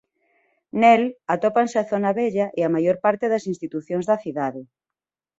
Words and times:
Nel 0.81 1.03
atópanse 1.35 1.75
a 1.79 1.87
zona 1.91 2.11
vella 2.19 2.47
e 2.59 2.61
a 2.63 2.73
maior 2.75 2.97
parte 3.05 3.25
das 3.31 3.43
institucións 3.51 4.05
da 4.09 4.21
cidade. 4.23 4.61